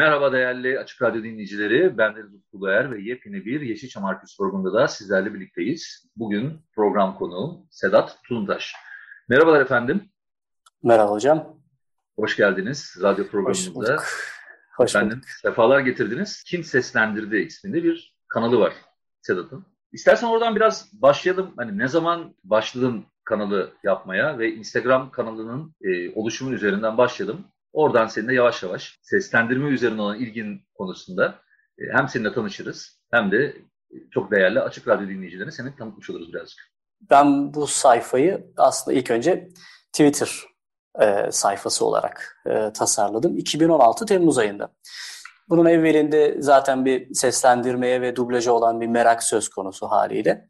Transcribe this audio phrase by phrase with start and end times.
[0.00, 1.98] Merhaba değerli Açık Radyo dinleyicileri.
[1.98, 6.06] Ben Deniz Utku Uluer ve yepyeni bir Yeşilçam Arkeolojisi programında da sizlerle birlikteyiz.
[6.16, 8.74] Bugün program konuğum Sedat Tuntaş.
[9.28, 10.10] Merhabalar efendim.
[10.82, 11.56] Merhaba hocam.
[12.16, 13.70] Hoş geldiniz radyo programımıza.
[13.70, 14.02] Hoş bulduk.
[14.76, 15.28] Hoş Efendim, bulduk.
[15.28, 16.42] sefalar getirdiniz.
[16.46, 18.72] Kim Seslendirdi isminde bir kanalı var
[19.22, 19.66] Sedat'ın.
[19.92, 21.52] İstersen oradan biraz başlayalım.
[21.56, 27.44] Hani ne zaman başladın kanalı yapmaya ve Instagram kanalının e, oluşumun üzerinden başlayalım.
[27.72, 31.34] Oradan seninle yavaş yavaş seslendirme üzerine olan ilgin konusunda
[31.78, 33.44] e, hem seninle tanışırız hem de
[33.90, 36.60] e, çok değerli Açık Radyo dinleyicilerine seni tanıtmış oluruz birazcık.
[37.10, 39.48] Ben bu sayfayı aslında ilk önce
[39.92, 40.30] Twitter
[41.00, 43.38] e, sayfası olarak e, tasarladım.
[43.38, 44.68] 2016 Temmuz ayında.
[45.48, 50.48] Bunun evvelinde zaten bir seslendirmeye ve dublaja olan bir merak söz konusu haliyle.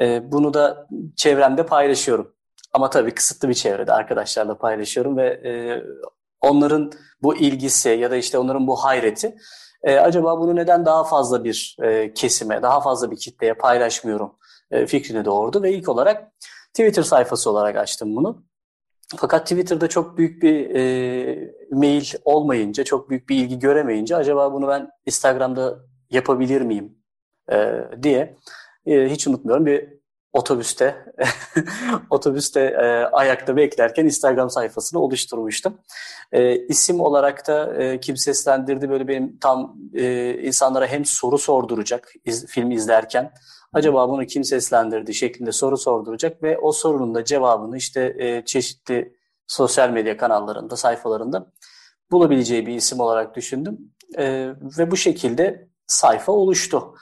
[0.00, 2.34] E, bunu da çevremde paylaşıyorum.
[2.72, 5.52] Ama tabii kısıtlı bir çevrede arkadaşlarla paylaşıyorum ve e,
[6.44, 6.92] onların
[7.22, 9.36] bu ilgisi ya da işte onların bu hayreti
[9.82, 14.32] e, acaba bunu neden daha fazla bir e, kesime, daha fazla bir kitleye paylaşmıyorum
[14.70, 16.32] e, fikrini doğurdu ve ilk olarak
[16.74, 18.44] Twitter sayfası olarak açtım bunu.
[19.16, 24.68] Fakat Twitter'da çok büyük bir e, mail olmayınca, çok büyük bir ilgi göremeyince acaba bunu
[24.68, 25.78] ben Instagram'da
[26.10, 26.98] yapabilir miyim
[27.52, 28.36] e, diye
[28.86, 29.88] e, hiç unutmuyorum bir
[30.34, 31.14] otobüste
[32.10, 35.78] otobüste e, ayakta beklerken Instagram sayfasını oluşturmuştum.
[36.32, 42.12] E, isim olarak da e, kim seslendirdi böyle benim tam e, insanlara hem soru sorduracak
[42.24, 43.32] iz, film izlerken
[43.72, 49.16] acaba bunu kim seslendirdi şeklinde soru sorduracak ve o sorunun da cevabını işte e, çeşitli
[49.46, 51.52] sosyal medya kanallarında, sayfalarında
[52.10, 53.78] bulabileceği bir isim olarak düşündüm.
[54.18, 56.94] E, ve bu şekilde sayfa oluştu.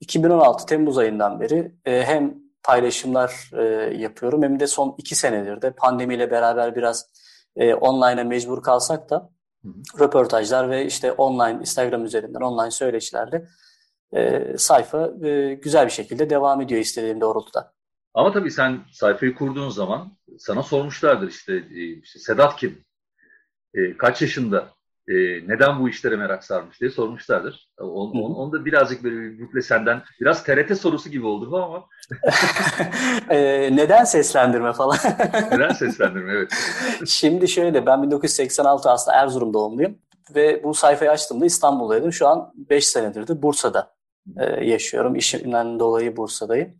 [0.00, 3.62] 2016 Temmuz ayından beri e, hem paylaşımlar e,
[3.96, 7.10] yapıyorum hem de son iki senedir de pandemiyle beraber biraz
[7.56, 9.30] e, online'a mecbur kalsak da
[10.00, 13.46] röportajlar ve işte online Instagram üzerinden online söyleşilerle
[14.12, 17.72] e, sayfa e, güzel bir şekilde devam ediyor istediğim doğrultuda.
[18.14, 22.84] Ama tabii sen sayfayı kurduğun zaman sana sormuşlardır işte, e, işte Sedat kim?
[23.74, 24.68] E, kaç yaşında?
[25.08, 25.14] E,
[25.48, 27.68] neden bu işlere merak sarmış diye sormuşlardır.
[27.78, 31.62] Onu, onu, onu da birazcık böyle bir bükle senden biraz TRT sorusu gibi oldu bu
[31.62, 31.84] ama.
[33.30, 33.38] e,
[33.76, 34.96] neden seslendirme falan?
[35.52, 36.52] neden seslendirme evet.
[37.06, 39.98] Şimdi şöyle ben 1986 aslında Erzurum doğumluyum
[40.34, 42.12] ve bu sayfayı açtığımda İstanbul'daydım.
[42.12, 43.94] Şu an 5 senedir de Bursa'da
[44.36, 45.16] e, yaşıyorum.
[45.16, 46.74] İşimden dolayı Bursa'dayım.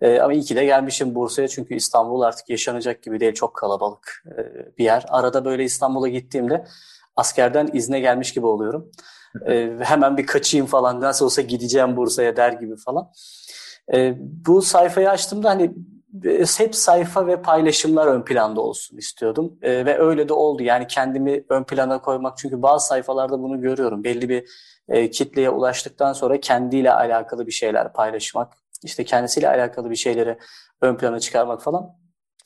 [0.00, 3.34] E, ama iyi ki de gelmişim Bursa'ya çünkü İstanbul artık yaşanacak gibi değil.
[3.34, 4.38] Çok kalabalık e,
[4.78, 5.04] bir yer.
[5.08, 6.64] Arada böyle İstanbul'a gittiğimde
[7.20, 8.90] askerden izne gelmiş gibi oluyorum.
[9.46, 13.10] E, hemen bir kaçayım falan nasıl olsa gideceğim Bursa'ya der gibi falan.
[13.94, 14.14] E,
[14.46, 15.74] bu sayfayı açtığımda hani
[16.58, 19.58] hep sayfa ve paylaşımlar ön planda olsun istiyordum.
[19.62, 20.62] E, ve öyle de oldu.
[20.62, 24.04] Yani kendimi ön plana koymak çünkü bazı sayfalarda bunu görüyorum.
[24.04, 24.44] Belli bir
[24.88, 28.52] e, kitleye ulaştıktan sonra kendiyle alakalı bir şeyler paylaşmak,
[28.84, 30.38] işte kendisiyle alakalı bir şeyleri
[30.80, 31.99] ön plana çıkarmak falan.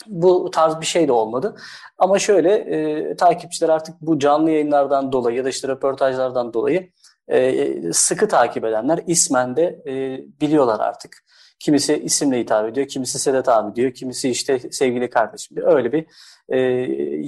[0.07, 1.57] Bu tarz bir şey de olmadı.
[1.99, 6.91] Ama şöyle e, takipçiler artık bu canlı yayınlardan dolayı ya da işte röportajlardan dolayı
[7.29, 9.93] e, sıkı takip edenler ismen de e,
[10.41, 11.25] biliyorlar artık.
[11.59, 15.77] Kimisi isimle hitap ediyor, kimisi Sedat abi diyor, kimisi işte sevgili kardeşim diyor.
[15.77, 16.07] Öyle bir
[16.49, 16.59] e,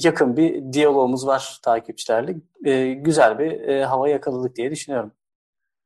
[0.05, 2.37] yakın bir diyalogumuz var takipçilerle.
[2.65, 5.13] E, güzel bir e, hava yakaladık diye düşünüyorum.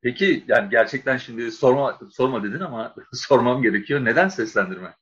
[0.01, 4.05] Peki yani gerçekten şimdi sorma sorma dedin ama sormam gerekiyor.
[4.05, 4.93] Neden seslendirme?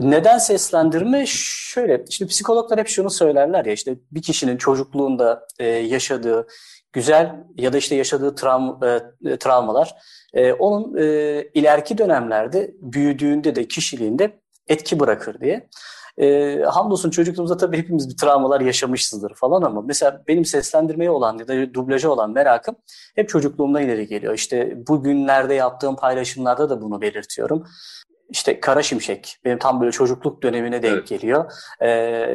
[0.00, 1.24] Neden seslendirme?
[1.26, 6.46] Şöyle, şimdi psikologlar hep şunu söylerler ya işte bir kişinin çocukluğunda e, yaşadığı
[6.92, 9.94] güzel ya da işte yaşadığı travm, e, travmalar
[10.34, 11.04] e, onun e,
[11.54, 15.68] ileriki dönemlerde büyüdüğünde de kişiliğinde etki bırakır diye.
[16.18, 21.48] E, hamdolsun çocukluğumuzda tabii hepimiz bir travmalar yaşamışızdır falan ama mesela benim seslendirmeye olan ya
[21.48, 22.76] da dublaja olan merakım
[23.14, 24.34] hep çocukluğumdan ileri geliyor.
[24.34, 27.66] İşte bugünlerde yaptığım paylaşımlarda da bunu belirtiyorum.
[28.30, 31.08] İşte Kara Şimşek benim tam böyle çocukluk dönemine denk evet.
[31.08, 31.52] geliyor.
[31.80, 31.88] E,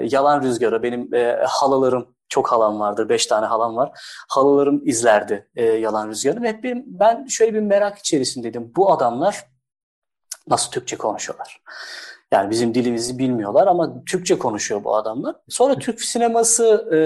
[0.04, 3.10] Yalan Rüzgarı benim e, halalarım çok halam vardır.
[3.10, 3.92] Beş tane halam var.
[4.30, 6.42] Halalarım izlerdi e, Yalan Rüzgarı.
[6.42, 8.74] Ve bir, ben şöyle bir merak içerisindeydim.
[8.76, 9.46] Bu adamlar
[10.48, 11.62] nasıl Türkçe konuşuyorlar?
[12.32, 15.36] Yani bizim dilimizi bilmiyorlar ama Türkçe konuşuyor bu adamlar.
[15.50, 16.98] Sonra Türk sineması e,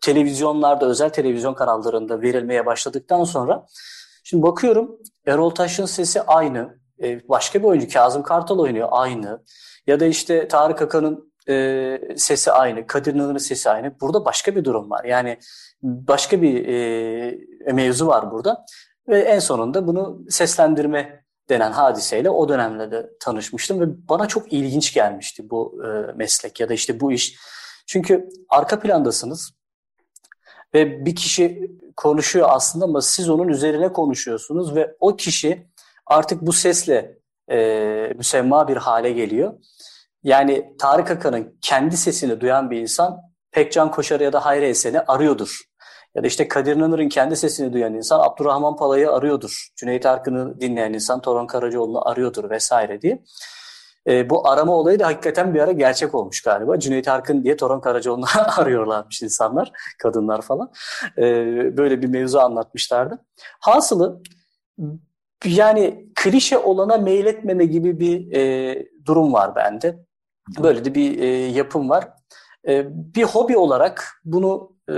[0.00, 3.66] televizyonlarda, özel televizyon kanallarında verilmeye başladıktan sonra
[4.24, 6.85] şimdi bakıyorum Erol Taş'ın sesi aynı.
[7.02, 9.42] E, başka bir oyuncu Kazım Kartal oynuyor aynı.
[9.86, 12.86] Ya da işte Tarık Akan'ın e, sesi aynı.
[12.86, 14.00] Kadir İnanır'ın sesi aynı.
[14.00, 15.04] Burada başka bir durum var.
[15.04, 15.38] Yani
[15.82, 18.64] başka bir e, mevzu var burada.
[19.08, 24.94] Ve en sonunda bunu seslendirme denen hadiseyle o dönemde de tanışmıştım ve bana çok ilginç
[24.94, 27.36] gelmişti bu e, meslek ya da işte bu iş.
[27.86, 29.52] Çünkü arka plandasınız
[30.74, 35.66] ve bir kişi konuşuyor aslında ama siz onun üzerine konuşuyorsunuz ve o kişi
[36.06, 37.18] artık bu sesle
[37.50, 37.58] e,
[38.16, 39.52] müsemma bir hale geliyor.
[40.22, 43.20] Yani Tarık Akan'ın kendi sesini duyan bir insan
[43.50, 45.60] Pekcan Koşar ya da Hayri Esen'i arıyordur.
[46.14, 49.68] Ya da işte Kadir İnanır'ın kendi sesini duyan insan Abdurrahman Pala'yı arıyordur.
[49.76, 53.22] Cüneyt Arkın'ı dinleyen insan Toron Karacaoğlu'nu arıyordur vesaire diye.
[54.06, 56.78] E, bu arama olayı da hakikaten bir ara gerçek olmuş galiba.
[56.78, 58.26] Cüneyt Arkın diye Toron Karacaoğlu'nu
[58.56, 60.72] arıyorlarmış insanlar, kadınlar falan.
[61.18, 61.22] E,
[61.76, 63.18] böyle bir mevzu anlatmışlardı.
[63.60, 64.22] Hasılı
[65.46, 70.04] yani klişe olana meyletmeme gibi bir e, durum var bende.
[70.62, 72.08] Böyle de bir e, yapım var.
[72.68, 74.94] E, bir hobi olarak bunu e,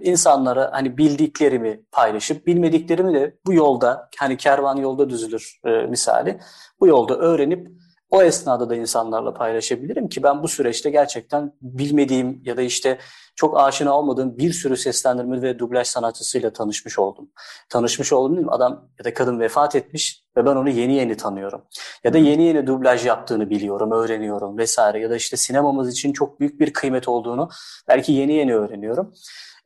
[0.00, 6.40] insanlara hani bildiklerimi paylaşıp bilmediklerimi de bu yolda hani kervan yolda düzülür e, misali
[6.80, 7.68] bu yolda öğrenip
[8.12, 12.98] o esnada da insanlarla paylaşabilirim ki ben bu süreçte gerçekten bilmediğim ya da işte
[13.36, 17.30] çok aşina olmadığım bir sürü seslendirme ve dublaj sanatçısıyla tanışmış oldum.
[17.68, 18.52] Tanışmış oldum değil mi?
[18.52, 21.62] Adam ya da kadın vefat etmiş ve ben onu yeni yeni tanıyorum.
[22.04, 25.00] Ya da yeni yeni dublaj yaptığını biliyorum, öğreniyorum vesaire.
[25.00, 27.48] Ya da işte sinemamız için çok büyük bir kıymet olduğunu
[27.88, 29.14] belki yeni yeni öğreniyorum.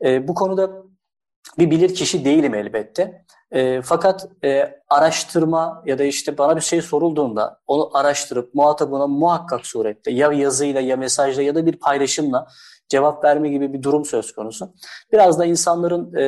[0.04, 0.70] E, bu konuda
[1.58, 3.24] bir bilir kişi değilim elbette.
[3.50, 9.66] E, fakat e, araştırma ya da işte bana bir şey sorulduğunda onu araştırıp muhatabına muhakkak
[9.66, 12.46] surette ya yazıyla ya mesajla ya da bir paylaşımla
[12.88, 14.74] cevap verme gibi bir durum söz konusu.
[15.12, 16.26] Biraz da insanların e,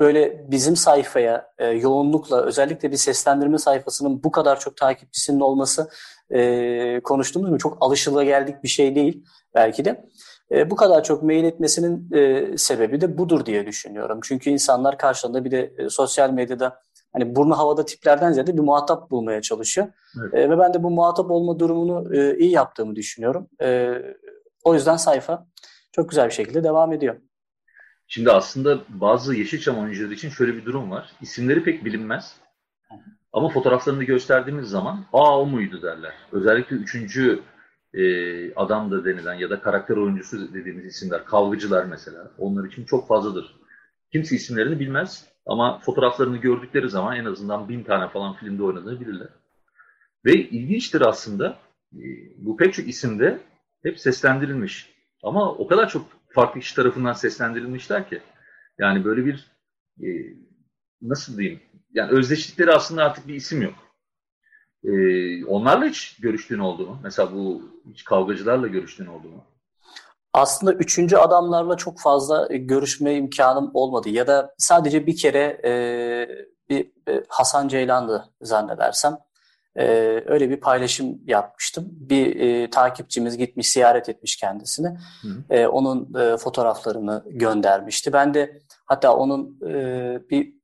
[0.00, 5.90] böyle bizim sayfaya e, yoğunlukla özellikle bir seslendirme sayfasının bu kadar çok takipçisinin olması
[6.30, 9.24] e, konuştuğumuz mu çok alışıla geldik bir şey değil
[9.54, 10.04] belki de.
[10.52, 14.20] E, bu kadar çok mail etmesinin e, sebebi de budur diye düşünüyorum.
[14.22, 16.80] Çünkü insanlar karşılığında bir de e, sosyal medyada
[17.12, 19.86] hani burnu havada tiplerden ziyade bir muhatap bulmaya çalışıyor.
[20.20, 20.34] Evet.
[20.34, 23.48] E, ve ben de bu muhatap olma durumunu e, iyi yaptığımı düşünüyorum.
[23.62, 23.94] E,
[24.64, 25.46] o yüzden sayfa
[25.92, 27.16] çok güzel bir şekilde devam ediyor.
[28.06, 31.12] Şimdi aslında bazı Yeşilçam oyuncuları için şöyle bir durum var.
[31.20, 32.36] İsimleri pek bilinmez.
[33.32, 36.12] Ama fotoğraflarını gösterdiğimiz zaman aa o muydu derler.
[36.32, 37.42] Özellikle üçüncü
[37.98, 42.30] e, adam da denilen ya da karakter oyuncusu dediğimiz isimler, kavgıcılar mesela.
[42.38, 43.56] Onlar için çok fazladır.
[44.12, 49.28] Kimse isimlerini bilmez ama fotoğraflarını gördükleri zaman en azından bin tane falan filmde oynadığını bilirler.
[50.24, 51.58] Ve ilginçtir aslında
[51.92, 52.04] e,
[52.36, 53.38] bu pek çok isimde
[53.82, 54.94] hep seslendirilmiş.
[55.22, 58.20] Ama o kadar çok farklı kişi tarafından seslendirilmişler ki.
[58.78, 59.50] Yani böyle bir
[60.02, 60.08] e,
[61.02, 61.60] nasıl diyeyim?
[61.92, 63.74] Yani özdeşlikleri aslında artık bir isim yok.
[64.84, 66.98] E, onlarla hiç görüştüğün oldu mu?
[67.02, 69.44] Mesela bu hiç kavgacılarla görüştüğün oldu mu?
[70.32, 74.08] Aslında üçüncü adamlarla çok fazla görüşme imkanım olmadı.
[74.08, 75.72] Ya da sadece bir kere e,
[76.68, 79.18] bir e, Hasan Ceylan'dı zannedersem.
[79.78, 81.88] Ee, öyle bir paylaşım yapmıştım.
[81.90, 84.98] Bir e, takipçimiz gitmiş ziyaret etmiş kendisini.
[85.50, 88.12] E, onun e, fotoğraflarını göndermişti.
[88.12, 89.72] Ben de hatta onun e,
[90.30, 90.54] bir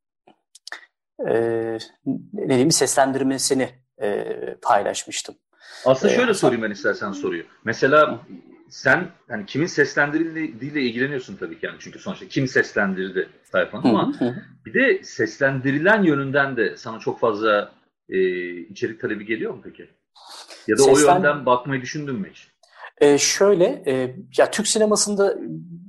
[1.28, 1.34] e,
[2.32, 3.68] ne diyeyim seslendirmesini
[4.02, 5.34] e, paylaşmıştım.
[5.84, 7.44] Aslında şöyle ee, sorayım ben istersen soruyu.
[7.64, 8.20] Mesela
[8.68, 14.14] sen hani kimin seslendirildiğiyle ilgileniyorsun tabii ki yani çünkü sonuçta kim seslendirdi sayfanı ama
[14.66, 17.72] bir de seslendirilen yönünden de sana çok fazla
[18.08, 18.18] e,
[18.50, 19.90] içerik talebi geliyor mu peki?
[20.66, 21.12] Ya da Seslen...
[21.12, 22.48] o yönden bakmayı düşündün mü hiç?
[23.00, 25.38] E, şöyle, e, ya Türk sinemasında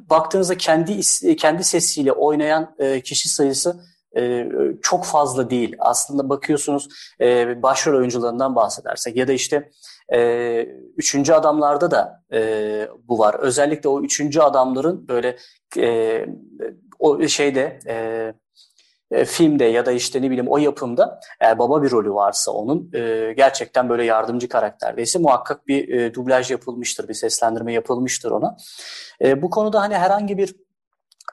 [0.10, 1.00] baktığınızda kendi
[1.38, 3.84] kendi sesiyle oynayan e, kişi sayısı
[4.18, 4.48] e,
[4.82, 5.76] çok fazla değil.
[5.80, 6.88] Aslında bakıyorsunuz
[7.22, 9.70] e, başrol oyuncularından bahsedersek ya da işte
[10.14, 10.62] e,
[10.98, 12.26] üçüncü adamlarda da
[13.04, 13.36] bu var.
[13.40, 15.38] Özellikle o üçüncü adamların böyle
[17.00, 17.80] o şeyde
[19.26, 23.34] filmde ya da işte ne bileyim o yapımda eğer baba bir rolü varsa onun e,
[23.38, 28.58] gerçekten böyle yardımcı karakterdeyse muhakkak bir e, dublaj yapılmıştır, bir seslendirme yapılmıştır ona.
[29.22, 30.56] E, bu konuda hani herhangi bir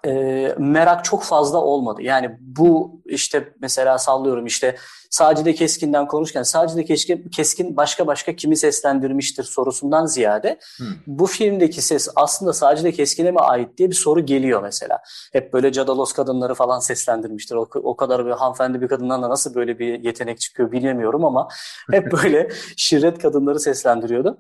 [0.07, 2.03] e, merak çok fazla olmadı.
[2.03, 4.77] Yani bu işte mesela sallıyorum işte
[5.11, 10.87] Sacide Keskin'den konuşurken Sacide Keskin, Keskin başka başka kimi seslendirmiştir sorusundan ziyade hmm.
[11.07, 14.99] bu filmdeki ses aslında Sacide Keskin'e mi ait diye bir soru geliyor mesela.
[15.33, 17.55] Hep böyle Cadalos kadınları falan seslendirmiştir.
[17.55, 21.49] O, o kadar bir hanımefendi bir kadından da nasıl böyle bir yetenek çıkıyor bilemiyorum ama
[21.91, 24.39] hep böyle şirret kadınları seslendiriyordu.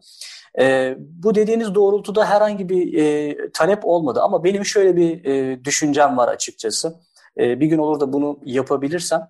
[0.58, 6.16] E, bu dediğiniz doğrultuda herhangi bir e, talep olmadı ama benim şöyle bir e, düşüncem
[6.16, 7.00] var açıkçası.
[7.38, 9.28] E, bir gün olur da bunu yapabilirsem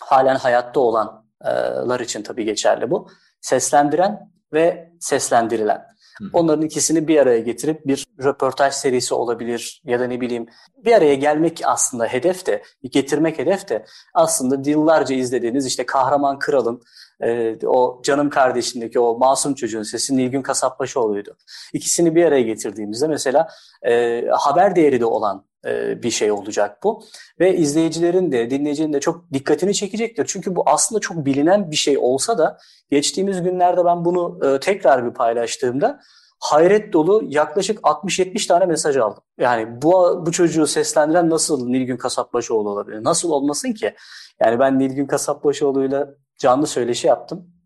[0.00, 3.08] halen hayatta olanlar için tabii geçerli bu.
[3.40, 5.86] Seslendiren ve seslendirilen.
[6.32, 10.46] Onların ikisini bir araya getirip bir röportaj serisi olabilir ya da ne bileyim
[10.84, 13.84] bir araya gelmek aslında hedef de getirmek hedef de
[14.14, 16.82] aslında yıllarca izlediğiniz işte Kahraman Kral'ın
[17.20, 21.36] e, o canım kardeşindeki o masum çocuğun sesi Nilgün Kasapbaşıoğlu'ydu.
[21.72, 23.48] İkisini bir araya getirdiğimizde mesela
[23.86, 27.02] e, haber değeri de olan e, bir şey olacak bu.
[27.40, 30.26] Ve izleyicilerin de dinleyicinin de çok dikkatini çekecektir.
[30.28, 32.58] Çünkü bu aslında çok bilinen bir şey olsa da
[32.90, 36.00] geçtiğimiz günlerde ben bunu e, tekrar bir paylaştığımda
[36.40, 39.22] hayret dolu yaklaşık 60-70 tane mesaj aldım.
[39.38, 43.04] Yani bu bu çocuğu seslendiren nasıl Nilgün Kasapbaşıoğlu olabilir?
[43.04, 43.94] Nasıl olmasın ki?
[44.40, 47.57] Yani ben Nilgün Kasapbaşıoğlu'yla canlı söyleşi yaptım.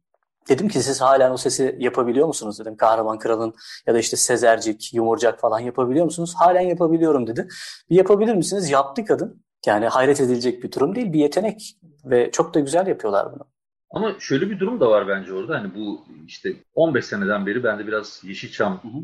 [0.49, 2.77] Dedim ki siz halen o sesi yapabiliyor musunuz dedim.
[2.77, 3.55] Kahraman Kral'ın
[3.87, 6.35] ya da işte Sezercik, Yumurcak falan yapabiliyor musunuz?
[6.37, 7.49] Halen yapabiliyorum dedi.
[7.91, 8.71] Bir yapabilir misiniz?
[8.71, 9.43] Yaptı kadın.
[9.67, 11.13] Yani hayret edilecek bir durum değil.
[11.13, 13.47] Bir yetenek ve çok da güzel yapıyorlar bunu.
[13.91, 15.59] Ama şöyle bir durum da var bence orada.
[15.59, 19.03] Hani bu işte 15 seneden beri ben de biraz Yeşilçam hı hı.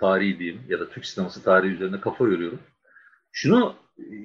[0.00, 2.58] tarihi diyeyim ya da Türk sineması tarihi üzerine kafa yoruyorum.
[3.32, 3.74] Şunu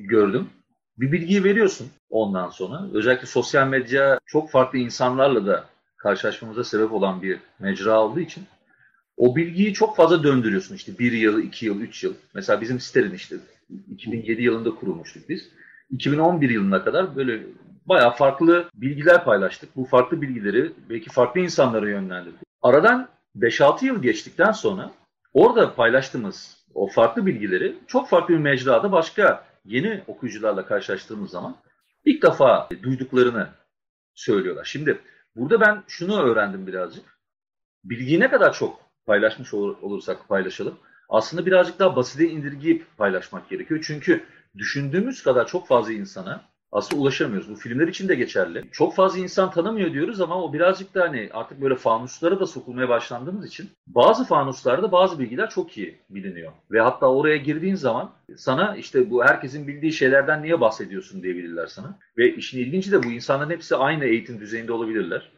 [0.10, 0.50] gördüm.
[0.98, 2.88] Bir bilgiyi veriyorsun ondan sonra.
[2.94, 5.65] Özellikle sosyal medya çok farklı insanlarla da
[6.00, 8.44] karşılaşmamıza sebep olan bir mecra olduğu için
[9.18, 12.13] o bilgiyi çok fazla döndürüyorsun işte bir yıl, iki yıl, üç yıl.
[12.34, 13.36] Mesela bizim sitenin işte
[13.89, 15.50] 2007 yılında kurulmuştuk biz.
[15.89, 17.44] 2011 yılına kadar böyle
[17.86, 19.75] bayağı farklı bilgiler paylaştık.
[19.75, 22.39] Bu farklı bilgileri belki farklı insanlara yönlendirdik.
[22.62, 24.91] Aradan 5-6 yıl geçtikten sonra
[25.34, 31.56] orada paylaştığımız o farklı bilgileri çok farklı bir mecrada başka yeni okuyucularla karşılaştığımız zaman
[32.06, 33.48] ilk defa duyduklarını
[34.15, 34.65] söylüyorlar.
[34.65, 35.00] Şimdi
[35.36, 37.20] Burada ben şunu öğrendim birazcık.
[37.84, 40.80] Bilgiyi ne kadar çok paylaşmış olur, olursak paylaşalım.
[41.10, 43.84] Aslında birazcık daha basite indirgeyip paylaşmak gerekiyor.
[43.88, 44.26] Çünkü
[44.58, 47.50] düşündüğümüz kadar çok fazla insana aslında ulaşamıyoruz.
[47.50, 48.64] Bu filmler için de geçerli.
[48.72, 52.90] Çok fazla insan tanımıyor diyoruz ama o birazcık da hani artık böyle fanuslara da sokulmaya
[52.90, 56.52] başlandığımız için bazı fanuslarda bazı bilgiler çok iyi biliniyor.
[56.72, 62.00] Ve hatta oraya girdiğin zaman sana işte bu herkesin bildiği şeylerden niye bahsediyorsun diyebilirler sana.
[62.18, 65.32] Ve işin ilginci de bu insanların hepsi aynı eğitim düzeyinde olabilirler.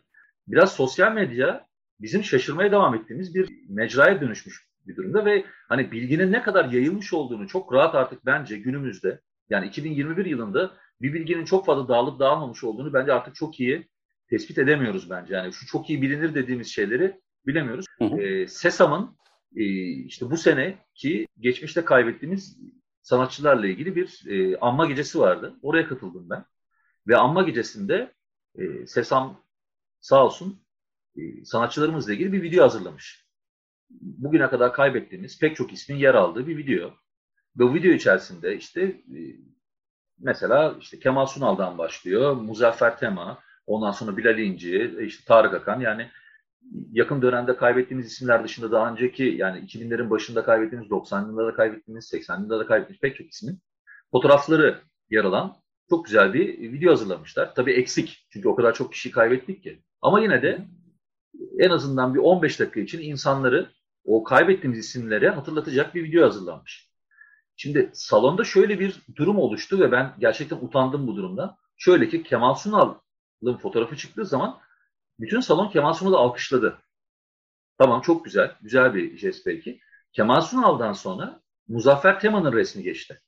[0.48, 1.66] Biraz sosyal medya
[2.02, 7.14] bizim şaşırmaya devam ettiğimiz bir mecraya dönüşmüş bir durumda ve hani bilginin ne kadar yayılmış
[7.14, 9.20] olduğunu çok rahat artık bence günümüzde
[9.50, 13.88] yani 2021 yılında bir bilginin çok fazla dağılıp dağılmamış olduğunu bence artık çok iyi
[14.30, 15.36] tespit edemiyoruz bence.
[15.36, 17.86] Yani şu çok iyi bilinir dediğimiz şeyleri bilemiyoruz.
[17.98, 18.22] Hı hı.
[18.22, 19.18] E, SESAM'ın
[19.56, 19.64] e,
[20.06, 22.58] işte bu sene ki geçmişte kaybettiğimiz
[23.02, 25.56] sanatçılarla ilgili bir e, anma gecesi vardı.
[25.62, 26.46] Oraya katıldım ben.
[27.08, 28.14] Ve anma gecesinde
[28.56, 29.44] e, SESAM
[30.00, 30.64] sağ olsun
[31.16, 33.26] e, sanatçılarımızla ilgili bir video hazırlamış.
[33.90, 36.90] Bugüne kadar kaybettiğimiz pek çok ismin yer aldığı bir video.
[37.60, 39.20] Ve bu video içerisinde işte e,
[40.24, 46.10] mesela işte Kemal Sunal'dan başlıyor, Muzaffer Tema, ondan sonra Bilal İnci, işte Tarık Akan yani
[46.92, 53.02] yakın dönemde kaybettiğimiz isimler dışında daha önceki yani 2000'lerin başında kaybettiğimiz, 90'larda kaybettiğimiz, 80'lerde kaybettiğimiz
[53.02, 53.60] pek çok ismin
[54.12, 55.56] fotoğrafları yer alan
[55.90, 57.56] çok güzel bir video hazırlamışlar.
[57.56, 59.84] Tabii eksik çünkü o kadar çok kişi kaybettik ki.
[60.02, 60.68] Ama yine de
[61.60, 63.72] en azından bir 15 dakika için insanları
[64.06, 66.91] o kaybettiğimiz isimlere hatırlatacak bir video hazırlanmış.
[67.62, 71.58] Şimdi salonda şöyle bir durum oluştu ve ben gerçekten utandım bu durumda.
[71.78, 74.60] Şöyle ki Kemal Sunal'ın fotoğrafı çıktığı zaman
[75.20, 76.78] bütün salon Kemal Sunal'ı alkışladı.
[77.78, 79.80] Tamam çok güzel, güzel bir jest belki.
[80.14, 83.22] Kemal Sunal'dan sonra Muzaffer Tema'nın resmi geçti.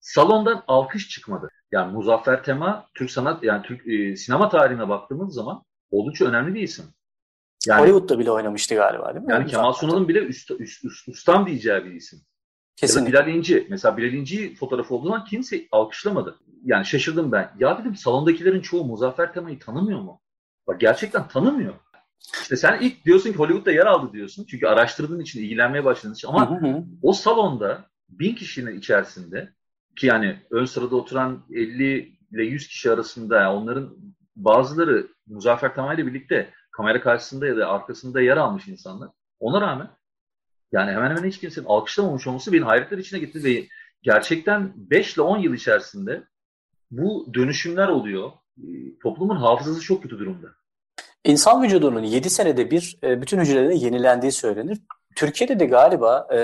[0.00, 1.48] Salondan alkış çıkmadı.
[1.72, 6.62] Yani Muzaffer Tema Türk sanat yani Türk e, sinema tarihine baktığımız zaman oldukça önemli bir
[6.62, 6.84] isim.
[7.66, 9.32] Yani, Hollywood'da bile oynamıştı galiba değil mi?
[9.32, 12.20] Yani Kemal Sunal'ın bile üst, üst, üst, ustam diyeceği bir isim.
[12.76, 13.18] Kesinlikle.
[13.18, 13.66] Ya Bilal İnci.
[13.70, 16.38] Mesela Bilal İnci fotoğrafı olduğu zaman kimse alkışlamadı.
[16.64, 17.52] Yani şaşırdım ben.
[17.58, 20.20] Ya dedim salondakilerin çoğu Muzaffer Tema'yı tanımıyor mu?
[20.66, 21.74] Bak gerçekten tanımıyor.
[22.42, 24.46] İşte sen ilk diyorsun ki Hollywood'da yer aldı diyorsun.
[24.50, 26.28] Çünkü araştırdığın için, ilgilenmeye başladığın için.
[26.28, 26.84] Ama hı hı.
[27.02, 29.52] o salonda bin kişinin içerisinde
[29.96, 33.96] ki yani ön sırada oturan 50 ile 100 kişi arasında onların
[34.36, 39.10] bazıları Muzaffer Tema ile birlikte kamera karşısında ya da arkasında yer almış insanlar.
[39.40, 39.90] Ona rağmen
[40.72, 43.66] yani hemen hemen hiç kimsenin alkışlamamış olması beni hayretler içine gitti ve
[44.02, 46.22] gerçekten 5 ile 10 yıl içerisinde
[46.90, 48.32] bu dönüşümler oluyor.
[48.58, 48.68] E,
[49.02, 50.48] toplumun hafızası çok kötü durumda.
[51.24, 54.78] İnsan vücudunun 7 senede bir e, bütün hücrelerinin yenilendiği söylenir.
[55.16, 56.38] Türkiye'de de galiba e,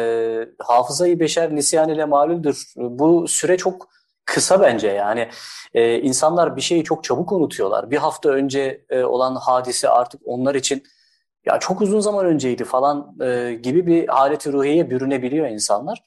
[0.58, 2.62] hafızayı beşer nisyan ile malumdur.
[2.76, 3.88] Bu süre çok
[4.24, 5.28] kısa bence yani.
[5.74, 7.90] E, insanlar bir şeyi çok çabuk unutuyorlar.
[7.90, 10.82] Bir hafta önce e, olan hadise artık onlar için
[11.48, 16.04] ya çok uzun zaman önceydi falan e, gibi bir haleti ruhiye bürünebiliyor insanlar.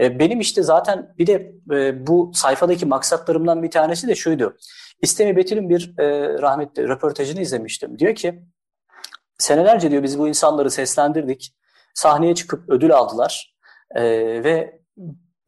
[0.00, 4.56] E, benim işte zaten bir de e, bu sayfadaki maksatlarımdan bir tanesi de şuydu.
[5.02, 7.98] İstemi Betül'ün bir e, rahmetli röportajını izlemiştim.
[7.98, 8.42] Diyor ki
[9.38, 11.54] senelerce diyor biz bu insanları seslendirdik.
[11.94, 13.56] Sahneye çıkıp ödül aldılar.
[13.94, 14.02] E,
[14.44, 14.80] ve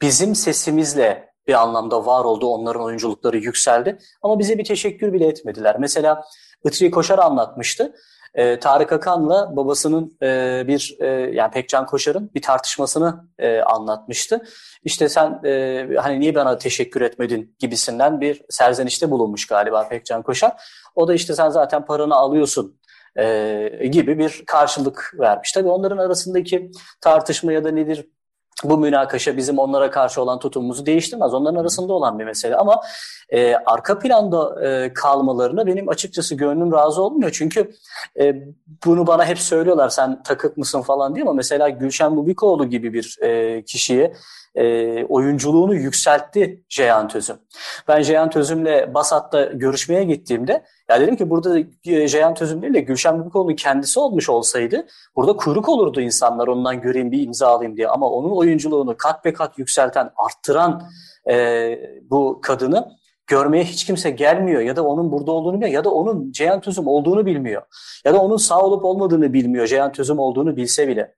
[0.02, 2.46] bizim sesimizle bir anlamda var oldu.
[2.46, 3.98] Onların oyunculukları yükseldi.
[4.22, 5.76] Ama bize bir teşekkür bile etmediler.
[5.78, 6.24] Mesela
[6.64, 7.94] Itri Koşar anlatmıştı.
[8.34, 14.42] E, Tarık Akan'la babasının e, bir e, yani Pekcan Koşar'ın bir tartışmasını e, anlatmıştı.
[14.84, 20.52] İşte sen e, hani niye bana teşekkür etmedin gibisinden bir serzenişte bulunmuş galiba Pekcan Koşar.
[20.94, 22.80] O da işte sen zaten paranı alıyorsun
[23.18, 25.52] e, gibi bir karşılık vermiş.
[25.52, 26.70] Tabii onların arasındaki
[27.00, 28.06] tartışma ya da nedir
[28.64, 31.34] bu münakaşa bizim onlara karşı olan tutumumuzu değiştirmez.
[31.34, 32.80] Onların arasında olan bir mesele ama
[33.30, 37.30] e, arka planda e, kalmalarına benim açıkçası gönlüm razı olmuyor.
[37.34, 37.72] Çünkü
[38.20, 38.34] e,
[38.86, 43.18] bunu bana hep söylüyorlar sen takık mısın falan diye ama mesela Gülşen Bubikoğlu gibi bir
[43.22, 44.12] e, kişiye
[44.54, 47.36] e, oyunculuğunu yükseltti Ceyhan Tözüm.
[47.88, 53.20] Ben Ceyhan Tözüm'le Basat'ta görüşmeye gittiğimde ya dedim ki burada Ceyhan Tözüm değil de Gülşen
[53.20, 57.88] Bubikoğlu'nun kendisi olmuş olsaydı burada kuyruk olurdu insanlar ondan göreyim bir imza alayım diye.
[57.88, 60.82] Ama onun oyunculuğunu kat be kat yükselten, arttıran
[61.30, 61.78] e,
[62.10, 62.88] bu kadını
[63.26, 66.86] görmeye hiç kimse gelmiyor ya da onun burada olduğunu bilmiyor ya da onun Ceyhan Tözüm
[66.86, 67.62] olduğunu bilmiyor.
[68.04, 71.14] Ya da onun sağ olup olmadığını bilmiyor Ceyhan Tözüm olduğunu bilse bile.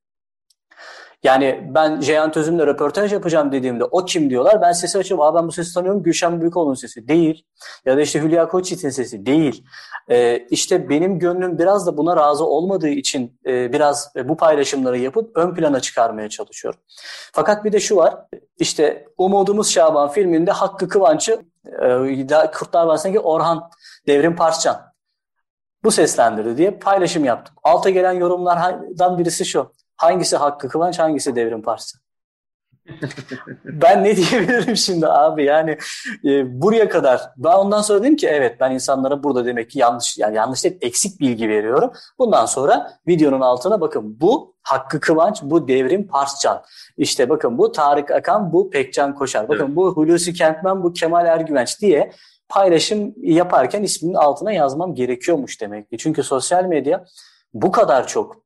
[1.24, 4.62] Yani ben Ceyhan Tözüm'le röportaj yapacağım dediğimde o kim diyorlar.
[4.62, 7.08] Ben sesi açıp Aa, ben bu sesi tanıyorum Gülşen Büyükoğlu'nun sesi.
[7.08, 7.44] Değil.
[7.84, 9.26] Ya da işte Hülya Koçyiğit'in sesi.
[9.26, 9.64] Değil.
[10.10, 14.98] Ee, işte benim gönlüm biraz da buna razı olmadığı için e, biraz e, bu paylaşımları
[14.98, 16.80] yapıp ön plana çıkarmaya çalışıyorum.
[17.32, 18.16] Fakat bir de şu var.
[18.58, 21.40] İşte Umudumuz Şaban filminde Hakkı Kıvanç'ı
[21.82, 23.70] e, Kurtlar Vadisi'ndeki Orhan
[24.06, 24.94] Devrim Parscan
[25.84, 27.54] bu seslendirdi diye paylaşım yaptım.
[27.62, 29.73] Alta gelen yorumlardan birisi şu.
[29.96, 31.98] Hangisi Hakkı Kıvanç, hangisi Devrim Partisi?
[33.64, 35.78] ben ne diyebilirim şimdi abi yani
[36.24, 40.18] e, buraya kadar ben ondan sonra dedim ki evet ben insanlara burada demek ki yanlış
[40.18, 41.92] yani yanlış değil eksik bilgi veriyorum.
[42.18, 46.62] Bundan sonra videonun altına bakın bu Hakkı Kıvanç bu Devrim Parscan.
[46.96, 49.48] İşte bakın bu Tarık Akan bu Pekcan Koşar.
[49.48, 49.76] Bakın evet.
[49.76, 52.12] bu Hulusi Kentmen bu Kemal Ergüvenç diye
[52.48, 55.98] paylaşım yaparken isminin altına yazmam gerekiyormuş demek ki.
[55.98, 57.04] Çünkü sosyal medya
[57.54, 58.43] bu kadar çok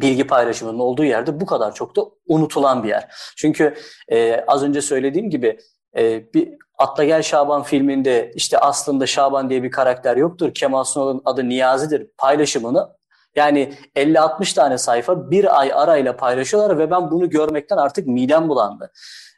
[0.00, 3.08] bilgi paylaşımının olduğu yerde bu kadar çok da unutulan bir yer.
[3.36, 3.74] Çünkü
[4.08, 5.58] e, az önce söylediğim gibi
[5.96, 10.54] e, bir Atla Gel Şaban filminde işte aslında Şaban diye bir karakter yoktur.
[10.54, 12.88] Kemal Sunal'ın adı Niyazi'dir paylaşımını
[13.36, 18.92] yani 50-60 tane sayfa bir ay arayla paylaşıyorlar ve ben bunu görmekten artık midem bulandı.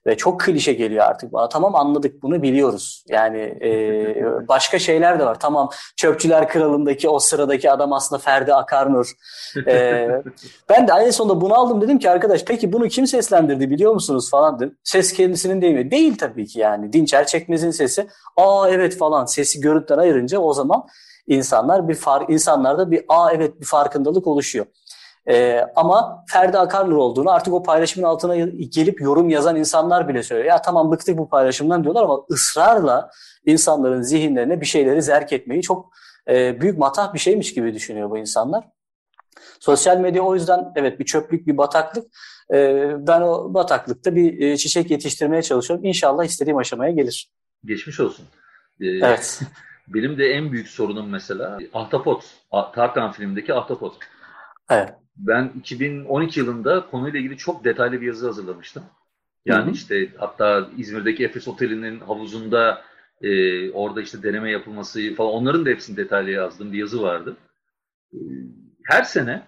[0.07, 1.49] Ve çok klişe geliyor artık bana.
[1.49, 3.05] Tamam anladık bunu biliyoruz.
[3.09, 3.69] Yani e,
[4.49, 5.41] başka şeyler de var.
[5.41, 9.13] Tamam Çöpçüler Kralı'ndaki o sıradaki adam aslında Ferdi Akarnur.
[9.67, 10.09] E,
[10.69, 14.31] ben de en sonunda bunu aldım dedim ki arkadaş peki bunu kim seslendirdi biliyor musunuz
[14.31, 14.79] falan dedim.
[14.85, 15.91] Ses kendisinin değil mi?
[15.91, 16.93] Değil tabii ki yani.
[16.93, 18.07] Dinçer Çekmez'in sesi.
[18.37, 20.87] Aa evet falan sesi görüntüden ayırınca o zaman
[21.27, 24.67] insanlar bir far, insanlarda bir aa evet bir farkındalık oluşuyor.
[25.29, 28.37] Ee, ama Ferdi Akarlı olduğunu artık o paylaşımın altına
[28.69, 30.49] gelip yorum yazan insanlar bile söylüyor.
[30.49, 33.11] Ya tamam bıktık bu paylaşımdan diyorlar ama ısrarla
[33.47, 35.93] insanların zihinlerine bir şeyleri zerk etmeyi çok
[36.29, 38.65] e, büyük matah bir şeymiş gibi düşünüyor bu insanlar.
[39.61, 42.07] Sosyal medya o yüzden evet bir çöplük, bir bataklık.
[42.53, 45.85] Ee, ben o bataklıkta bir e, çiçek yetiştirmeye çalışıyorum.
[45.85, 47.31] İnşallah istediğim aşamaya gelir.
[47.65, 48.25] Geçmiş olsun.
[48.81, 49.41] Ee, evet.
[49.89, 52.25] Benim de en büyük sorunum mesela Ahtapot.
[52.75, 53.95] Tarkan filmindeki Ahtapot.
[54.71, 54.95] Evet.
[55.17, 58.83] Ben 2012 yılında konuyla ilgili çok detaylı bir yazı hazırlamıştım.
[59.47, 59.73] Yani hı hı.
[59.73, 62.83] işte hatta İzmir'deki Efes Oteli'nin havuzunda
[63.23, 67.37] e, orada işte deneme yapılması falan onların da hepsini detaylı yazdığım bir yazı vardı.
[68.13, 68.19] E,
[68.85, 69.43] her sene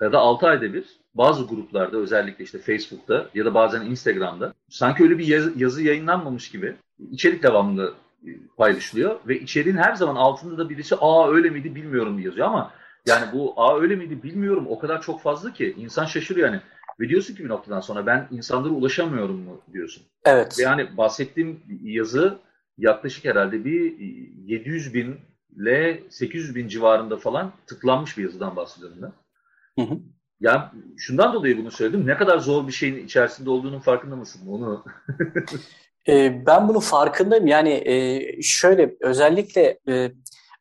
[0.00, 5.02] ya da 6 ayda bir bazı gruplarda özellikle işte Facebook'ta ya da bazen Instagram'da sanki
[5.02, 6.76] öyle bir yazı, yazı yayınlanmamış gibi
[7.10, 7.94] içerik devamlı
[8.26, 12.72] e, paylaşılıyor ve içeriğin her zaman altında da birisi aa öyle miydi bilmiyorum yazıyor ama
[13.08, 16.60] yani bu aa öyle miydi bilmiyorum o kadar çok fazla ki insan şaşırıyor yani.
[17.00, 20.02] Ve diyorsun ki bir noktadan sonra ben insanlara ulaşamıyorum mu diyorsun.
[20.24, 20.58] Evet.
[20.58, 22.38] Ve yani bahsettiğim yazı
[22.78, 23.98] yaklaşık herhalde bir
[24.46, 25.16] 700 bin
[25.56, 29.12] ile 800 bin civarında falan tıklanmış bir yazıdan bahsediyorum ben.
[29.84, 29.98] Hı hı.
[30.40, 30.62] Yani
[30.96, 32.06] şundan dolayı bunu söyledim.
[32.06, 34.42] Ne kadar zor bir şeyin içerisinde olduğunun farkında mısın?
[34.48, 34.84] Onu
[36.08, 37.46] e, ben bunun farkındayım.
[37.46, 40.12] Yani e, şöyle özellikle e,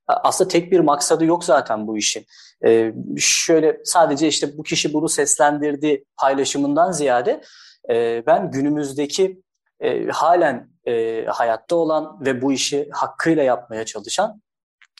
[0.08, 2.26] aslında tek bir maksadı yok zaten bu işin.
[2.66, 7.42] E, şöyle sadece işte bu kişi bunu seslendirdi paylaşımından ziyade
[7.90, 9.42] e, ben günümüzdeki
[9.80, 14.42] e, halen e, hayatta olan ve bu işi hakkıyla yapmaya çalışan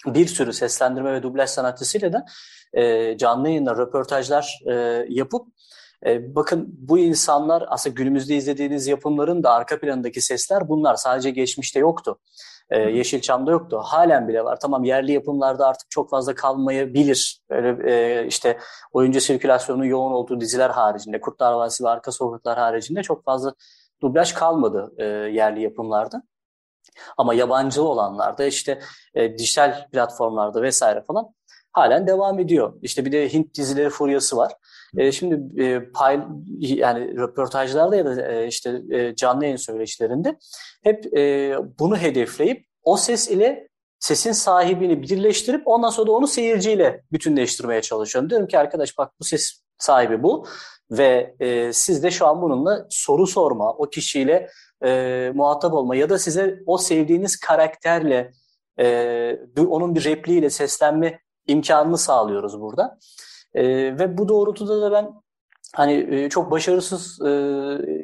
[0.06, 2.26] bir sürü seslendirme ve dublaj sanatçısıyla da
[2.74, 5.48] e, canlı yayınlar, röportajlar e, yapıp
[6.06, 10.96] e, bakın bu insanlar aslında günümüzde izlediğiniz yapımların da arka planındaki sesler bunlar.
[10.96, 12.20] Sadece geçmişte yoktu.
[12.70, 13.80] E, Yeşilçam'da yoktu.
[13.84, 14.60] Halen bile var.
[14.60, 17.42] Tamam yerli yapımlarda artık çok fazla kalmayabilir.
[17.50, 18.60] Öyle e, işte
[18.92, 23.54] oyuncu sirkülasyonu yoğun olduğu diziler haricinde, Kurtlar Vadisi ve Arka Sokaklar haricinde çok fazla
[24.02, 26.24] dublaj kalmadı e, yerli yapımlarda.
[27.18, 28.80] Ama yabancı olanlarda işte
[29.14, 31.34] e, dijital platformlarda vesaire falan
[31.72, 32.74] halen devam ediyor.
[32.82, 34.54] İşte bir de Hint dizileri furyası var.
[34.98, 36.20] E, şimdi e, pay,
[36.60, 40.38] yani röportajlarda ya da e, işte e, canlı yayın söyleşilerinde
[40.84, 43.68] hep e, bunu hedefleyip o ses ile
[44.00, 48.30] sesin sahibini birleştirip ondan sonra da onu seyirciyle bütünleştirmeye çalışıyorum.
[48.30, 50.46] Diyorum ki arkadaş bak bu ses sahibi bu
[50.92, 54.50] ve e, siz de şu an bununla soru sorma, o kişiyle
[54.86, 58.32] e, muhatap olma ya da size o sevdiğiniz karakterle
[58.80, 62.98] e, onun bir repliğiyle seslenme imkanını sağlıyoruz burada.
[63.54, 63.64] E,
[64.00, 65.14] ve bu doğrultuda da ben
[65.76, 67.28] hani e, çok başarısız e,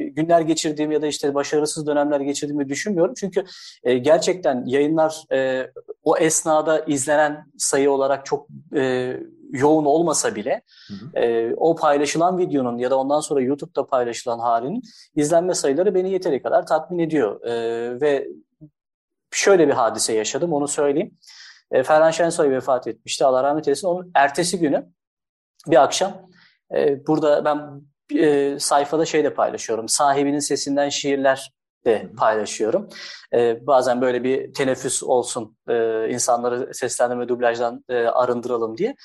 [0.10, 3.14] günler geçirdiğim ya da işte başarısız dönemler geçirdiğimi düşünmüyorum.
[3.18, 3.46] Çünkü
[3.84, 5.72] e, gerçekten yayınlar e,
[6.04, 9.14] o esnada izlenen sayı olarak çok e,
[9.52, 11.20] yoğun olmasa bile hı hı.
[11.20, 14.82] E, o paylaşılan videonun ya da ondan sonra YouTube'da paylaşılan halinin
[15.16, 17.46] izlenme sayıları beni yeteri kadar tatmin ediyor.
[17.46, 18.28] E, ve
[19.32, 21.18] şöyle bir hadise yaşadım onu söyleyeyim.
[21.72, 23.26] E, Ferhan Şensoy vefat etmişti.
[23.26, 23.88] Allah rahmet eylesin.
[23.88, 24.86] Onun ertesi günü
[25.68, 26.30] bir akşam
[26.76, 27.82] e, burada ben
[28.20, 29.90] e, sayfada şey de paylaşıyorum.
[29.90, 31.52] Sahibinin sesinden şiirler
[31.86, 32.90] de paylaşıyorum.
[33.34, 38.96] E, bazen böyle bir teneffüs olsun e, insanları seslendirme dublajdan e, arındıralım diye.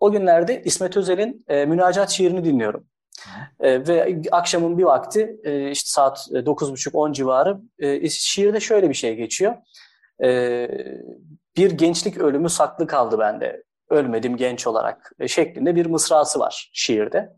[0.00, 2.86] O günlerde İsmet Özel'in e, münacat şiirini dinliyorum.
[3.60, 9.16] E, ve akşamın bir vakti e, işte saat 9.30-10 civarı e, şiirde şöyle bir şey
[9.16, 9.54] geçiyor.
[10.24, 10.68] E,
[11.56, 13.62] bir gençlik ölümü saklı kaldı bende.
[13.90, 17.36] Ölmedim genç olarak e, şeklinde bir mısrası var şiirde.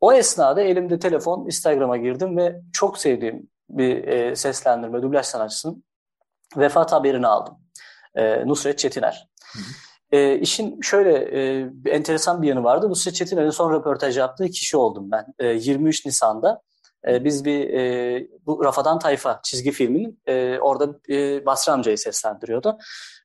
[0.00, 5.84] O esnada elimde telefon Instagram'a girdim ve çok sevdiğim bir e, seslendirme, dublaj sanatçısının
[6.56, 7.54] vefat haberini aldım.
[8.14, 9.28] E, Nusret Çetiner.
[9.52, 9.62] Hı hı.
[10.14, 12.90] E, işin şöyle e, enteresan bir yanı vardı.
[12.90, 15.26] Nusret Çetiner'in son röportaj yaptığı kişi oldum ben.
[15.38, 16.62] E, 23 Nisan'da
[17.08, 22.78] e, biz bir e, bu Rafadan Tayfa çizgi filminin e, orada e, Basri amcayı seslendiriyordu.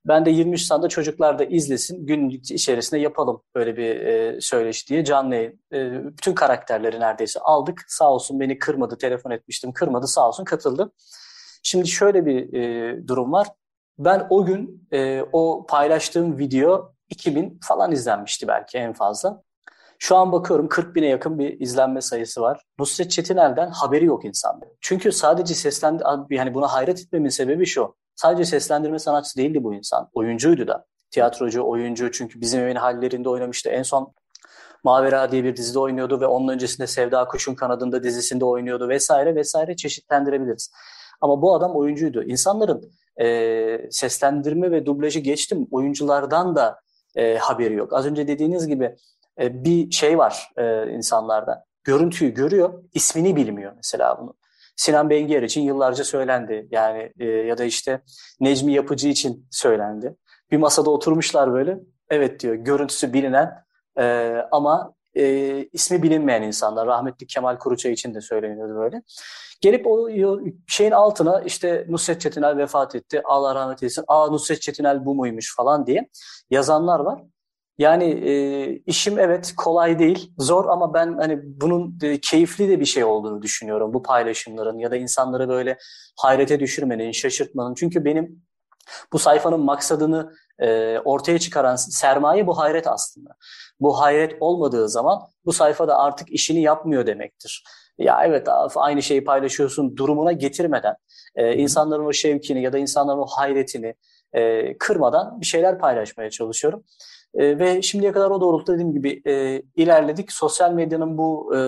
[0.06, 5.06] Ben de 23 Nisan'da çocuklar da izlesin, gün içerisinde yapalım böyle bir e, söyleşi diye
[5.06, 5.54] canlı e,
[6.18, 7.86] bütün karakterleri neredeyse aldık.
[7.88, 10.92] Sağ olsun beni kırmadı, telefon etmiştim, kırmadı sağ olsun katıldı.
[11.64, 13.48] Şimdi şöyle bir e, durum var.
[14.00, 19.44] Ben o gün e, o paylaştığım video 2000 falan izlenmişti belki en fazla.
[20.00, 22.62] Şu an bakıyorum 40 bine yakın bir izlenme sayısı var.
[22.80, 24.66] Nusret Çetinel'den haberi yok insanda.
[24.82, 27.96] Çünkü sadece seslendi, yani buna hayret etmemin sebebi şu.
[28.16, 30.10] Sadece seslendirme sanatçısı değildi bu insan.
[30.14, 30.86] Oyuncuydu da.
[31.12, 33.70] Tiyatrocu, oyuncu çünkü bizim evin hallerinde oynamıştı.
[33.70, 34.14] En son
[34.84, 39.76] Mavera diye bir dizide oynuyordu ve onun öncesinde Sevda Kuş'un kanadında dizisinde oynuyordu vesaire vesaire
[39.76, 40.72] çeşitlendirebiliriz.
[41.22, 42.24] Ama bu adam oyuncuydu.
[42.24, 46.80] İnsanların e, seslendirme ve dublajı geçtim oyunculardan da
[47.16, 47.94] e, haberi yok.
[47.94, 48.96] Az önce dediğiniz gibi
[49.40, 51.66] e, bir şey var e, insanlarda.
[51.84, 54.34] Görüntüyü görüyor, ismini bilmiyor mesela bunu.
[54.76, 56.68] Sinan Bengiyer için yıllarca söylendi.
[56.72, 58.02] Yani e, ya da işte
[58.40, 60.16] Necmi Yapıcı için söylendi.
[60.52, 61.80] Bir masada oturmuşlar böyle.
[62.10, 63.64] Evet diyor görüntüsü bilinen
[64.00, 66.88] e, ama e, ismi bilinmeyen insanlar.
[66.88, 69.02] Rahmetli Kemal Kuruçay için de söyleniyordu böyle.
[69.62, 70.10] Gelip o
[70.68, 73.22] şeyin altına işte Nusret Çetinel vefat etti.
[73.26, 74.04] Allah rahmet eylesin.
[74.08, 76.10] Aa Nusret Çetinel bu muymuş falan diye
[76.50, 77.24] yazanlar var.
[77.80, 78.34] Yani e,
[78.86, 83.42] işim evet kolay değil, zor ama ben hani bunun e, keyifli de bir şey olduğunu
[83.42, 85.78] düşünüyorum bu paylaşımların ya da insanları böyle
[86.18, 87.74] hayrete düşürmenin, şaşırtmanın.
[87.74, 88.44] Çünkü benim
[89.14, 93.30] bu sayfanın maksadını e, ortaya çıkaran sermaye bu hayret aslında.
[93.80, 97.64] Bu hayret olmadığı zaman bu sayfada artık işini yapmıyor demektir.
[97.98, 100.96] Ya evet aynı şeyi paylaşıyorsun durumuna getirmeden
[101.36, 103.96] e, insanların o şevkini ya da insanların o hayretini
[104.34, 106.84] e, kırmadan bir şeyler paylaşmaya çalışıyorum.
[107.34, 110.32] E, ve şimdiye kadar o doğrultuda dediğim gibi e, ilerledik.
[110.32, 111.60] Sosyal medyanın bu e,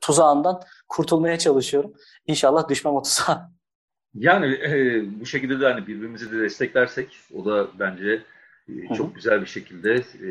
[0.00, 1.92] tuzağından kurtulmaya çalışıyorum.
[2.26, 3.50] İnşallah düşmem o tuzağa.
[4.14, 8.22] Yani e, bu şekilde de hani birbirimizi de desteklersek o da bence
[8.68, 9.14] e, çok Hı-hı.
[9.14, 10.30] güzel bir şekilde e,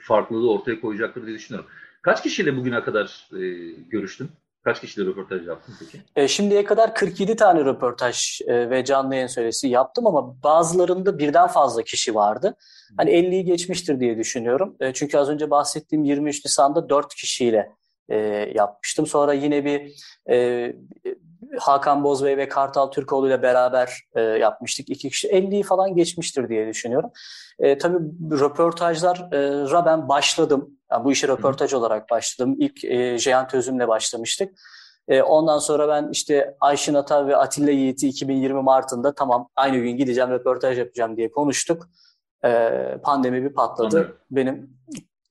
[0.00, 1.70] farklılığı ortaya koyacaktır diye düşünüyorum.
[2.02, 3.42] Kaç kişiyle bugüne kadar e,
[3.90, 4.30] görüştün?
[4.64, 6.02] Kaç kişiyle röportaj yaptın peki?
[6.16, 11.46] E, şimdiye kadar 47 tane röportaj e, ve canlı yayın söylesi yaptım ama bazılarında birden
[11.46, 12.56] fazla kişi vardı.
[12.96, 14.76] Hani 50'yi geçmiştir diye düşünüyorum.
[14.80, 17.72] E, çünkü az önce bahsettiğim 23 Nisan'da 4 kişiyle
[18.08, 18.16] e,
[18.54, 19.06] yapmıştım.
[19.06, 19.92] Sonra yine bir
[20.30, 20.72] e,
[21.58, 24.90] Hakan Bozbey ve Kartal Türkoğlu ile beraber e, yapmıştık.
[24.90, 27.10] İki kişi 50'yi falan geçmiştir diye düşünüyorum.
[27.58, 27.98] E, tabii
[28.30, 30.70] röportajlara ben başladım.
[30.92, 31.78] Yani bu işe röportaj Hı.
[31.78, 32.56] olarak başladım.
[32.58, 34.58] İlk e, Ceyhan Tözüm'le başlamıştık.
[35.08, 39.96] E, ondan sonra ben işte Ayşin Ata ve Atilla Yiğit'i 2020 Mart'ında tamam aynı gün
[39.96, 41.88] gideceğim röportaj yapacağım diye konuştuk.
[42.44, 42.70] E,
[43.02, 43.96] pandemi bir patladı.
[43.96, 44.16] Anladım.
[44.30, 44.76] Benim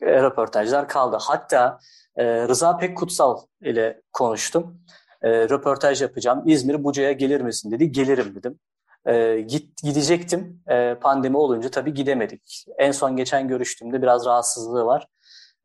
[0.01, 1.17] e, röportajlar kaldı.
[1.21, 1.79] Hatta
[2.15, 4.79] e, Rıza Pek Kutsal ile konuştum.
[5.21, 6.43] E, röportaj yapacağım.
[6.45, 7.91] İzmir Buca'ya gelir misin dedi.
[7.91, 8.59] Gelirim dedim.
[9.05, 10.63] E, git Gidecektim.
[11.01, 12.65] Pandemi olunca tabii gidemedik.
[12.77, 15.07] En son geçen görüştüğümde biraz rahatsızlığı var.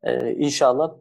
[0.03, 0.91] E, inşallah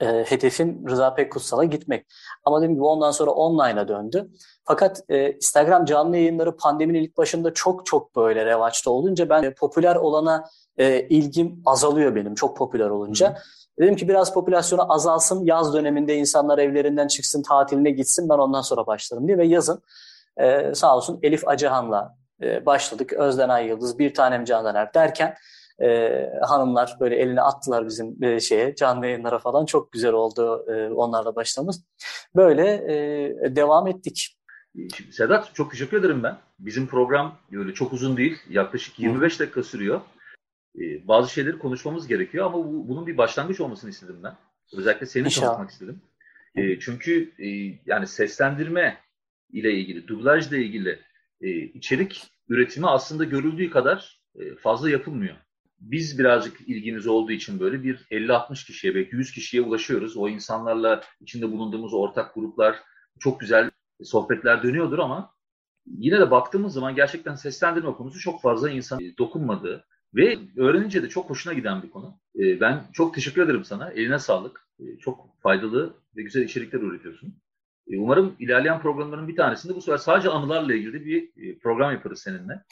[0.00, 2.06] e, hedefim Rıza Pek Kutsal'a gitmek.
[2.44, 4.30] Ama dediğim gibi ondan sonra online'a döndü.
[4.64, 9.54] Fakat e, Instagram canlı yayınları pandeminin ilk başında çok çok böyle revaçta olunca ben e,
[9.54, 10.44] popüler olana
[10.78, 13.30] e, ilgim azalıyor benim çok popüler olunca.
[13.30, 13.36] Hı.
[13.78, 18.86] Dedim ki biraz popülasyonu azalsın, yaz döneminde insanlar evlerinden çıksın, tatiline gitsin, ben ondan sonra
[18.86, 19.38] başlarım diye.
[19.38, 19.82] Ve yazın
[20.36, 23.12] e, sağ olsun Elif Acıhan'la e, başladık.
[23.12, 25.34] Özden Ay Yıldız, Bir Tanem Candaner derken
[25.82, 29.66] e, hanımlar böyle elini attılar bizim e, şeye canlı yayınlara falan.
[29.66, 31.84] Çok güzel oldu e, onlarla başlamamız.
[32.36, 34.36] Böyle e, devam ettik.
[35.10, 36.38] Sedat çok teşekkür ederim ben.
[36.58, 38.38] Bizim program öyle çok uzun değil.
[38.48, 40.00] Yaklaşık 25 dakika sürüyor.
[40.78, 44.36] Ee, bazı şeyleri konuşmamız gerekiyor ama bu, bunun bir başlangıç olmasını istedim ben.
[44.76, 45.46] Özellikle seni İnşallah.
[45.46, 46.02] tanıtmak istedim.
[46.54, 47.48] E, çünkü e,
[47.86, 48.98] yani seslendirme
[49.52, 51.00] ile ilgili, dublajla ilgili
[51.40, 55.36] e, içerik üretimi aslında görüldüğü kadar e, fazla yapılmıyor.
[55.80, 60.16] Biz birazcık ilginiz olduğu için böyle bir 50-60 kişiye belki 100 kişiye ulaşıyoruz.
[60.16, 62.76] O insanlarla içinde bulunduğumuz ortak gruplar
[63.20, 63.70] çok güzel
[64.04, 65.34] sohbetler dönüyordur ama
[65.86, 69.84] yine de baktığımız zaman gerçekten seslendirme konusu çok fazla insan dokunmadığı
[70.14, 72.20] ve öğrenince de çok hoşuna giden bir konu.
[72.38, 73.90] Ee, ben çok teşekkür ederim sana.
[73.90, 74.68] Eline sağlık.
[74.80, 77.34] Ee, çok faydalı ve güzel içerikler üretiyorsun.
[77.90, 82.20] Ee, umarım ilerleyen programların bir tanesinde bu sefer sadece anılarla ilgili bir e, program yaparız
[82.20, 82.62] seninle.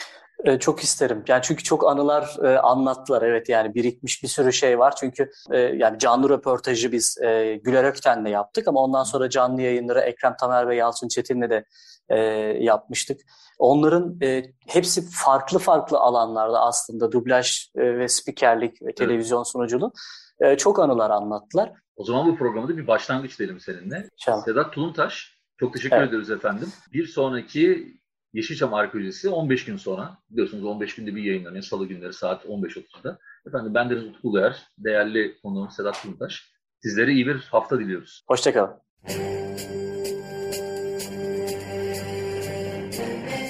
[0.61, 1.25] Çok isterim.
[1.29, 3.23] Yani çünkü çok anılar e, anlattılar.
[3.23, 4.95] Evet yani birikmiş bir sürü şey var.
[4.97, 10.01] Çünkü e, yani canlı röportajı biz e, Güler Ökten'le yaptık ama ondan sonra canlı yayınları
[10.01, 11.65] Ekrem Tamer ve Yalçın Çetin'le de
[12.09, 12.19] e,
[12.61, 13.21] yapmıştık.
[13.59, 19.93] Onların e, hepsi farklı farklı alanlarda aslında dublaj e, ve spikerlik ve televizyon sunuculuğu
[20.41, 21.73] e, çok anılar anlattılar.
[21.97, 24.09] O zaman bu programda bir başlangıç diyelim seninle.
[24.13, 24.45] İnşallah.
[24.45, 26.09] Sedat Tuluntaş, çok teşekkür evet.
[26.09, 26.69] ederiz efendim.
[26.93, 27.95] Bir sonraki
[28.33, 33.19] Yeşilçam Arkeolojisi 15 gün sonra, biliyorsunuz 15 günde bir yayınlanıyor, salı günleri saat 15.30'da.
[33.47, 36.55] Efendim ben Deniz Utku Uyar, değerli konuğum Sedat Tuluntaş.
[36.83, 38.25] Sizlere iyi bir hafta diliyoruz.
[38.27, 38.75] Hoşçakalın.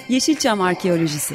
[0.08, 1.34] Yeşilçam Arkeolojisi